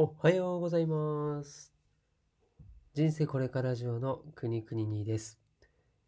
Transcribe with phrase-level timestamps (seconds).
[0.00, 1.74] おはようございます。
[2.94, 5.40] 人生これからジオのくにくににです。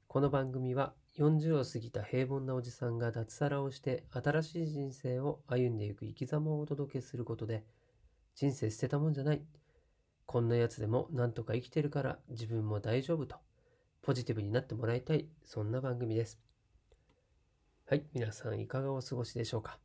[0.06, 7.64] この番組は40を過ぎた平凡なおじさんが脱サラをして新しい人生を歩んでいく生き様をお届けすることで
[8.36, 9.42] 人生捨てたもんじゃない。
[10.24, 13.38] こんなやつでもなんとか生きてるから自分も大丈夫と
[14.02, 15.26] ポジティブになってもらいたい。
[15.44, 16.38] そんな番組です。
[17.88, 18.04] はい。
[18.14, 19.80] 皆さんいかがお過ごしでしょうか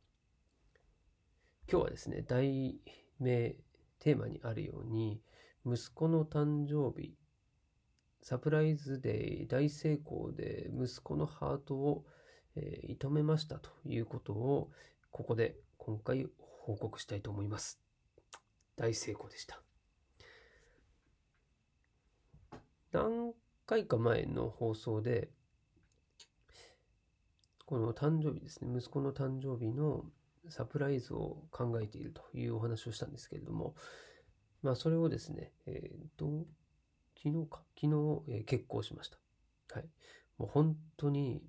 [1.68, 2.78] 今日はですね、題
[3.18, 3.56] 名、
[3.98, 5.20] テーマにあるように、
[5.64, 7.16] 息子の誕生日、
[8.22, 12.04] サプライズデー大成功で息子のハートを、
[12.56, 14.70] えー、射止めましたということを、
[15.10, 17.80] ここで今回報告したいと思います。
[18.76, 19.60] 大成功でした。
[22.92, 23.32] 何
[23.66, 25.30] 回か前の放送で、
[27.64, 30.04] この誕生日ですね、息子の誕生日の
[30.48, 33.74] サプライズを考えているというお話をしたんですけれども、
[34.62, 36.46] まあ、それをですね、えっ、と、
[37.16, 39.18] 昨日か、昨日、えー結婚しました。
[39.74, 39.88] はい。
[40.38, 41.42] もう本当に、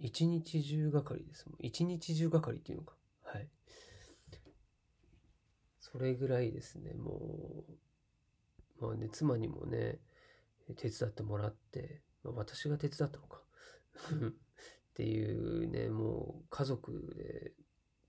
[0.00, 1.46] 一日中がかりです。
[1.58, 2.94] 一日中がかりっていうのか。
[3.22, 3.48] はい。
[5.78, 7.64] それぐらいですね、も
[8.80, 9.98] う、まあね、妻にもね、
[10.76, 13.42] 手伝ってもらって、まあ、私が手伝ったのか。
[14.30, 17.52] っていうね、もう家族で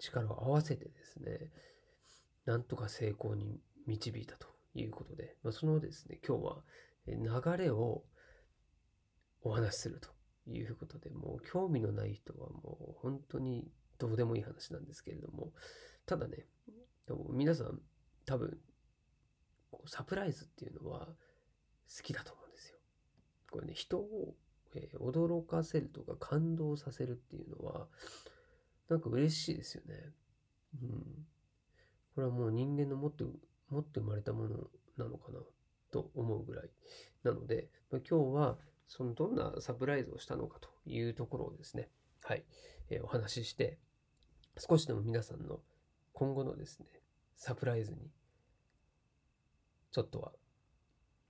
[0.01, 1.51] 力を合わせてですね、
[2.45, 6.63] なんとか成功に導いたということで、まあ、そのですね、今日は
[7.07, 8.03] 流れを
[9.43, 10.09] お話しすると
[10.49, 15.53] いうことで、もう興味のない人はもう本当にどうでもいい話なんですけれども、
[16.05, 16.45] ただね、
[17.07, 17.79] でも皆さん
[18.25, 18.57] 多分、
[19.85, 22.77] サプライズっていうのは好きだと思うんですよ。
[23.51, 24.35] これね、人を、
[25.01, 27.87] 驚かせるとか感動させるっていうのは、
[28.91, 29.95] なんか嬉しいですよね。
[30.83, 31.25] うん。
[32.13, 33.23] これはもう人間の持って、
[33.69, 34.49] 持って生まれたもの
[34.97, 35.39] なのかな
[35.91, 36.69] と思うぐらい。
[37.23, 38.57] なので、ま今日は
[38.89, 41.87] そのどんなサプライズをしたのかというところをですね、
[42.25, 42.43] はい、
[42.89, 43.79] えーお話しして、
[44.57, 45.61] 少しでも皆さんの
[46.11, 46.87] 今後のですね、
[47.37, 48.11] サプライズに、
[49.93, 50.33] ちょっとは、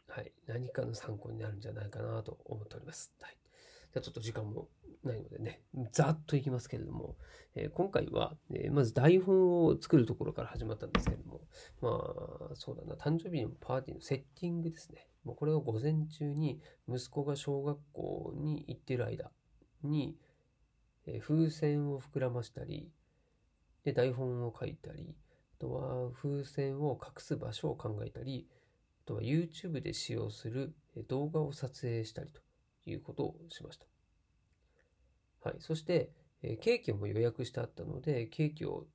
[0.07, 3.13] はい、何かの参考になるんじゃないかなと思っております。
[3.21, 3.37] はい。
[3.93, 4.67] じゃあちょっと時間も
[5.03, 7.15] ないのでね、ざっといきますけれども、
[7.55, 11.41] えー今回は、えーまず台本を作るところから始まったんですけれども、
[11.81, 11.89] ま
[12.51, 15.07] あ、そうだな、誕生日のパーティーのセッティングですね。
[15.23, 19.31] もうこれを午前中に息子が小学校に行ってる間
[19.83, 20.17] に、
[21.07, 22.91] えー風船を膨らましたり、
[23.83, 25.15] で、台本を書いたり、
[25.57, 28.47] あとは風船を隠す場所を考えたり、
[29.03, 30.75] あとは YouTube で使用する
[31.07, 32.41] 動画を撮影したりと
[32.85, 33.87] いうことをしました。
[35.43, 35.55] はい。
[35.59, 36.11] そして、
[36.43, 38.87] えケーキも予約してあったので、ケーキを、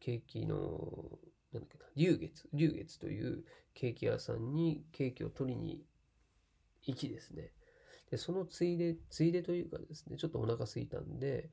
[0.00, 1.18] ケーキの、
[1.52, 3.44] なんだっけな、龍月、龍月という
[3.74, 5.84] ケーキ屋さんにケーキを取りに
[6.82, 7.52] 行きですね。
[8.10, 11.50] で、そのついで、ついでというかですね、ちょっとお腹空いたんで、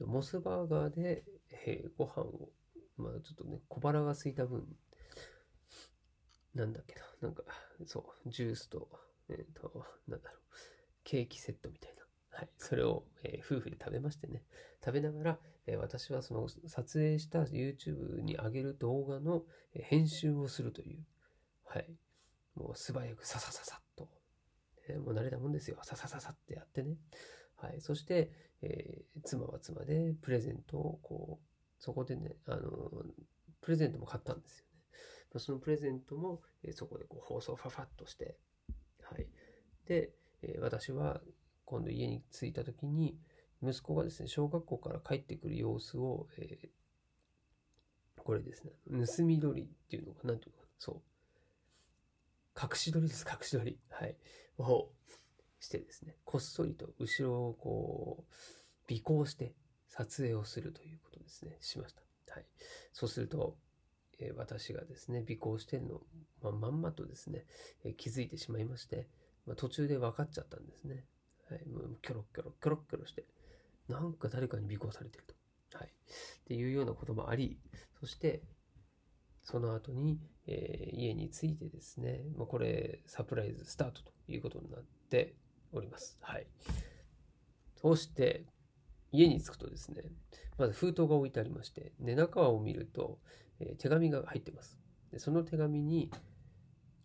[0.00, 1.24] モスバーガーで、
[1.66, 2.50] えーご飯を、
[2.96, 4.66] まあちょっとね、小腹が空いた分、
[6.54, 7.44] なんだっけな、なんか、
[7.86, 8.88] そう、ジュースと、
[9.28, 10.40] えっ、と、なんだろう、
[11.04, 12.05] ケーキセットみたいな。
[12.36, 12.48] はい。
[12.58, 14.42] それを、えー夫婦で食べましてね。
[14.84, 21.06] 食べながら、えー私はその撮影した YouTube に上げる動画の編集をするという、
[21.64, 21.96] はい。
[22.54, 24.10] もう素早くささささっと、
[24.86, 25.78] えーもう慣れたもんですよ。
[25.82, 26.98] ささささってやってね。
[27.56, 27.80] はい。
[27.80, 28.30] そして、
[28.60, 31.46] えー妻は妻でプレゼントをこう、
[31.82, 32.90] そこでね、あの
[33.62, 35.38] プレゼントも買ったんですよね。
[35.38, 38.36] そのプレゼントも、えーそこでこう放送ファファッとして、
[39.02, 39.26] はい。
[39.86, 40.12] で、
[40.60, 41.22] 私は
[41.66, 43.18] 今度家に着いた時に、
[43.62, 46.68] 息子がですね、小学校から帰ってくる様子を、えー
[48.26, 48.72] これですね、
[49.06, 52.60] 盗み撮りっていうのか、なんていうのか、そう。
[52.60, 53.78] 隠し撮りです、隠し撮り。
[53.88, 54.16] はい。
[54.58, 54.90] を
[55.60, 58.24] してですね、こっそりと後ろをこ
[58.90, 59.54] う、尾行して
[59.88, 62.02] 撮影をするということですね、しました。
[62.32, 62.46] はい。
[62.92, 63.56] そうすると、
[64.18, 66.00] えー私がですね、尾行してるの、
[66.42, 67.46] まあ、まんまとですね、
[67.84, 69.08] えー気づいてしまいまして、
[69.46, 71.04] ま、途中で分かっちゃったんですね。
[71.50, 71.68] はい。
[71.68, 73.24] もうキョロキョロ、キョロキョロして、
[73.88, 75.34] なんか誰かに尾行されてると。
[75.78, 75.88] はい。
[75.88, 75.90] っ
[76.44, 77.58] ていうようなこともあり、
[78.00, 78.42] そして、
[79.42, 85.36] その後に、えー家に着いてですね、まあ、これ、サプライズスタートということになって
[85.72, 86.18] おります。
[86.20, 86.46] はい。
[87.76, 88.44] そして、
[89.12, 90.02] 家に着くとですね、
[90.58, 93.18] まず封筒が置いてありまして、で、中を見ると、
[93.60, 94.78] えー手紙が入ってます。
[95.12, 96.10] で、その手紙に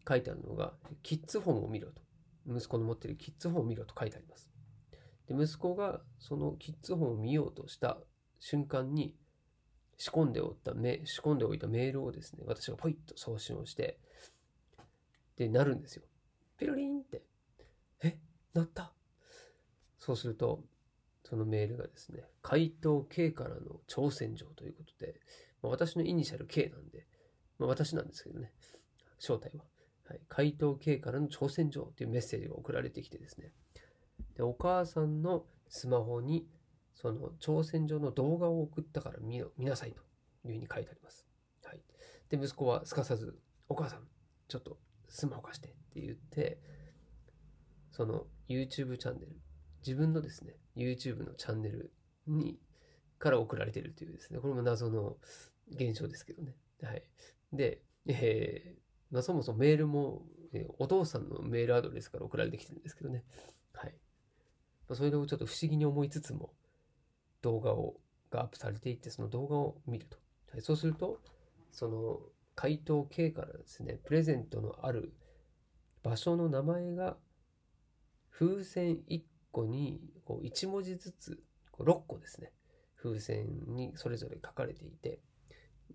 [0.08, 0.74] 書いてあるのが、
[1.04, 2.02] キッズ本を見ろと。
[2.48, 4.52] 息子の持ってるキッズ本を見ろと書いてあります。
[5.28, 7.98] で、息子がそのキッズ本を見ようとした
[8.40, 9.16] 瞬間に、
[9.98, 14.00] 仕込んでおったメ、仕込んでおいたメールをですね、私がポイッと送信をして、
[15.36, 16.04] で、なるんですよ。
[16.58, 17.22] ピロリンって。
[18.04, 18.18] え？
[18.54, 18.94] なった？
[20.00, 20.64] そうすると、
[21.24, 25.20] そのメールがですね、回答 K からの挑戦状ということで、
[25.62, 27.06] まあ、私のイニシャル K なんで、
[27.60, 28.52] まあ、私なんですけどね、
[29.20, 29.66] 正体は。
[30.12, 33.54] はい、回答 K からの挑戦状というメッセージが送られてきてですね、
[34.36, 36.46] でお母さんのスマホに
[36.96, 40.02] その挑戦状の動画を送ったから見見なさいと
[40.46, 41.25] いうふうに書いてあります。
[41.63, 41.81] はい、
[42.28, 44.02] で、息子はすかさず、お母さん、
[44.50, 44.78] ちょっと
[45.08, 46.60] スマホ貸してって言って、
[47.92, 49.38] その YouTube チャンネル、
[49.80, 51.94] 自分のですね、YouTube のチャンネル
[52.28, 52.60] に、
[53.18, 55.16] から送られているというですね、これも謎の
[55.72, 56.54] 現象ですけどね。
[56.84, 57.04] はい。
[57.54, 60.24] で、えー、ま、そもそもメールも、
[60.54, 63.24] え、お父さんのメールアドレスから送られてきてるんですけどね。
[63.74, 63.96] はい。
[64.88, 66.54] ま、それをちょっと不思議に思いつつも、
[67.42, 67.96] 動画を、
[68.30, 70.18] がアップされていて、その動画を見ると。
[70.52, 71.22] はい、そうすると、
[71.72, 72.19] その
[72.56, 75.13] 回答 K からですね、プレゼントのある
[76.04, 77.18] 場所の名前が
[78.31, 79.22] 風船1
[79.52, 82.52] 個にこう1文字ずつこう6個ですね
[83.02, 85.19] 風船にそれぞれ書かれていて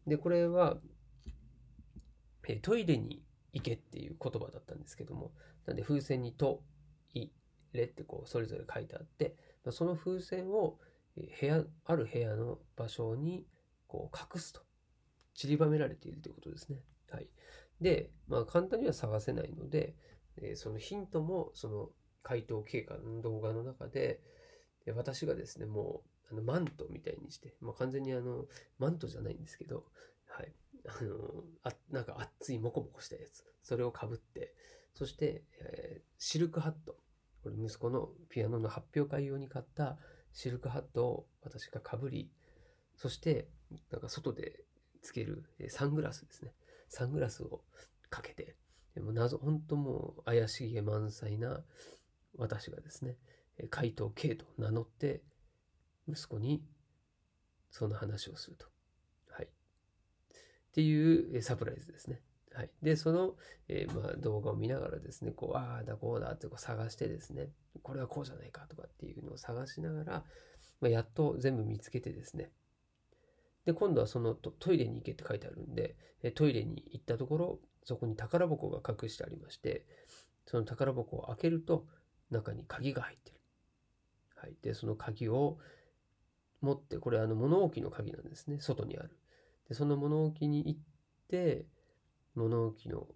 [0.06, 0.76] でこれは
[2.48, 3.22] えトイレに
[3.52, 5.32] 行けっていう言葉だったんですけども
[5.66, 6.62] なんで風船に「と」
[7.14, 7.28] 「い」
[7.72, 10.78] 「れ」ってこうそれぞれ書いてあってまその風船を
[11.16, 13.46] 部屋ある部屋の場所に
[13.88, 14.60] こう隠すと
[15.34, 16.82] 散りばめられているということですね。
[17.10, 17.28] はい、
[17.81, 19.94] で、まあ、簡単には探せないので、
[20.38, 21.90] えそのヒントもその
[22.22, 24.20] 回答経過の動画の中で、
[24.94, 28.46] 私がですね、もう、あの、マントみたいにして、まあ、完全にあの、
[28.78, 29.84] マントじゃないんですけど、
[30.26, 30.52] はい。
[30.88, 33.44] あの、あ、なんか熱いモコモコしたやつ。
[33.62, 34.54] それをかぶって、
[34.94, 36.96] そして、えー、シルクハット。
[37.42, 39.98] これ息子のピアノの発表会用に買った
[40.32, 42.30] シルクハットを私がかぶり、
[42.96, 43.48] そして、
[43.90, 44.64] なんか外で
[45.02, 46.54] つけるサングラスですね。
[46.88, 47.62] サングラスを
[48.10, 48.56] かけて、
[48.94, 51.62] でも謎、本当もう怪しげ満載な
[52.36, 53.16] 私がですね、
[53.70, 55.22] 怪盗 K と名乗って、
[56.08, 56.62] 息子に
[57.70, 58.66] その話をすると。
[60.76, 62.20] っていうサプライズですね。
[62.52, 62.70] はい。
[62.82, 63.34] で、その、
[63.67, 67.49] えー、まあ、動画を見ながらですね、こう、ああだこうだってこう探してですね、
[67.82, 70.25] これはこうじゃないかとかっていうのを探しながら、
[70.82, 72.50] まあ、やっと全部見つけてですね。
[73.64, 75.96] で、今度はそのトイレに行けって書いてあるんで、
[76.34, 79.87] トイレに行ったところ、そこに宝箱が隠してありまして、
[80.44, 81.87] その宝箱を開けると、
[82.31, 83.40] 中に鍵が入ってる。
[84.34, 84.56] はい。
[84.62, 85.56] で、その鍵を
[86.61, 88.61] 持って、これあの物置の鍵なんですね。
[88.61, 89.17] 外にある。
[89.68, 90.80] で、その物置に行っ
[91.28, 91.66] て、
[92.34, 93.06] 物置の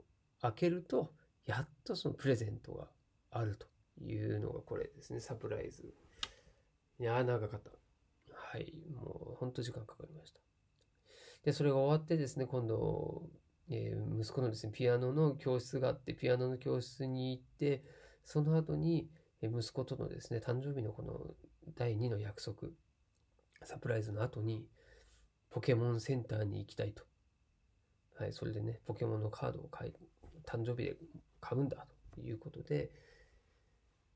[0.40, 1.12] 開けると、
[1.46, 2.88] やっとそのプレゼントが
[3.30, 3.66] あると
[4.02, 5.20] いうのがこれですね。
[5.20, 5.94] サプライズ。
[6.98, 7.70] いやー、長かった。
[8.32, 8.74] はい。
[8.94, 10.40] もう、ほんと時間かかりました。
[11.44, 13.28] で、それが終わってですね、今度、
[13.70, 17.84] えー、息子のですね、ピアノの教室があって、ピアノの教室に行って、
[18.24, 19.08] その後に、
[19.42, 21.34] 息子とのですね、誕生日のこの
[21.76, 22.68] 第2の約束、
[23.62, 24.66] サプライズの後に、
[25.50, 27.04] ポケモンセンターに行きたいと。
[28.16, 29.92] はい、それでね、ポケモンのカードを買い、
[30.46, 30.96] 誕生日で
[31.40, 32.92] 買うんだということで、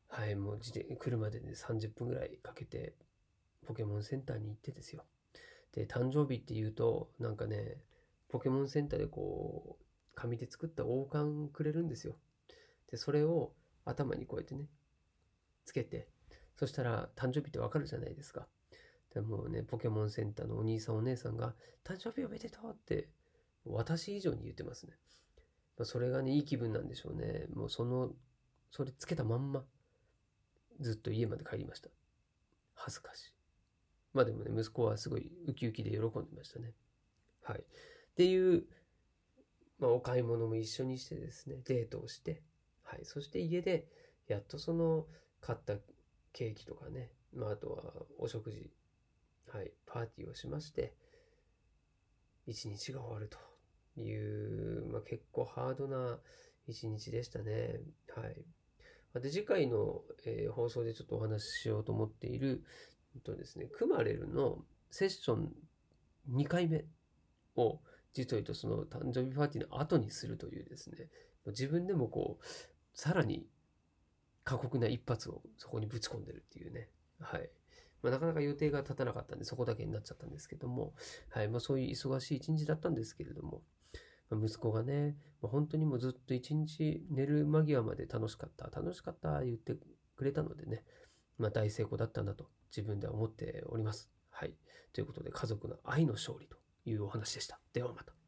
[0.09, 2.95] はい、もう自転車でね、30分ぐらいかけて、
[3.67, 5.05] ポケモンセンターに行ってですよ。
[5.73, 7.79] で、誕生日って言うと、なんかね、
[8.29, 9.85] ポケモンセンターでこう、
[10.15, 12.17] 紙で作った王冠くれるんですよ。
[12.93, 13.53] で、それを
[13.85, 14.69] 頭にこうやってね、
[15.65, 16.07] つけて、
[16.57, 18.47] そしたら誕生日ってわかるじゃないですか。
[19.15, 21.55] でもね、ポケモンセンターのお兄さんお姉さんが、
[21.85, 23.09] 誕生日おめでとうって、
[23.65, 24.95] 私以上に言ってますね。
[25.79, 27.47] まそれがね、いい気分なんでしょうね。
[27.55, 28.11] もうその、
[28.71, 29.65] それつけたまんま、
[30.81, 31.91] ずっと家まで帰りました。
[32.75, 33.33] 恥ずかしい。
[34.13, 36.75] まあでもね、息子はすごいウキウキで喜んでましたね。
[37.43, 37.61] はい。
[37.61, 37.65] っ
[38.17, 38.65] ていう、
[39.79, 42.43] まあお買い物も一緒にしてですね、デートをして、
[42.83, 43.05] はい。
[43.05, 43.89] そして家で、
[44.27, 45.07] やっとその
[45.41, 45.75] 買った
[46.33, 48.71] ケーキとかね、まああとはお食事、
[49.53, 50.95] はい、パーティーをしまして、
[52.47, 56.19] 一日が終わるという、まあ結構ハードな
[56.67, 57.81] 一日でしたね。
[58.15, 59.21] はい。
[59.21, 62.65] で、次回の、えー、放送でちょっとお話ししようと思っている、
[63.23, 65.53] とですね、クマレルのセッション
[66.33, 66.85] 2回目
[67.57, 67.81] を、
[68.13, 71.09] 実を言うとその誕生日パーティーの後にするというですね、
[71.47, 72.45] 自分でもこう、
[72.93, 73.47] さらに
[74.45, 76.89] 過酷な一発をそこにぶち込んでるっていうね。
[77.21, 77.51] はい。
[78.05, 80.93] まあ、なかなか予定が立たなかったんで、そこだけになっちゃったんですけども、
[81.31, 81.49] はい。
[81.49, 83.63] まあ、そういう忙しい一日だったんですけれども、
[84.29, 89.75] まあ、息子がね、まあ、本当にもうずっと一日寝る間際まで楽しかった、楽しかった言って
[90.17, 90.85] くれたのでね、
[91.39, 94.11] まあ、大成功だったんだと自分では思っております。
[94.31, 94.55] はい。
[94.93, 97.59] ということで、家族の愛の勝利というお話でした。
[97.73, 98.24] ではまた。